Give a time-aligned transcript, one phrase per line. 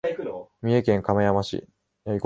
[0.63, 1.67] 三重県亀山市